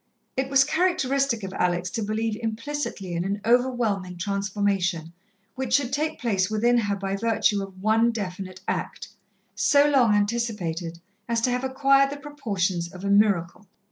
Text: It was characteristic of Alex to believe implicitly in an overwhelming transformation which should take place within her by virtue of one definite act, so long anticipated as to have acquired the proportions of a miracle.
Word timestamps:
It 0.35 0.49
was 0.49 0.63
characteristic 0.63 1.43
of 1.43 1.53
Alex 1.53 1.91
to 1.91 2.01
believe 2.01 2.35
implicitly 2.41 3.13
in 3.13 3.23
an 3.23 3.39
overwhelming 3.45 4.17
transformation 4.17 5.13
which 5.53 5.75
should 5.75 5.93
take 5.93 6.17
place 6.17 6.49
within 6.49 6.79
her 6.79 6.95
by 6.95 7.15
virtue 7.15 7.61
of 7.61 7.79
one 7.83 8.09
definite 8.09 8.61
act, 8.67 9.09
so 9.53 9.87
long 9.87 10.15
anticipated 10.15 10.99
as 11.29 11.39
to 11.41 11.51
have 11.51 11.63
acquired 11.63 12.09
the 12.09 12.17
proportions 12.17 12.91
of 12.91 13.05
a 13.05 13.11
miracle. 13.11 13.67